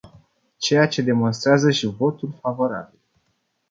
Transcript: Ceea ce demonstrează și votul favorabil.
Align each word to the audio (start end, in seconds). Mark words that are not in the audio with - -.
Ceea 0.57 0.87
ce 0.87 1.01
demonstrează 1.01 1.71
și 1.71 1.85
votul 1.85 2.35
favorabil. 2.39 2.99